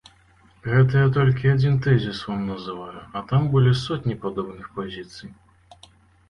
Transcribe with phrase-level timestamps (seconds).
[0.69, 5.29] Гэта я толькі адзін тэзіс вам называю, а там былі сотні падобных пазіцый.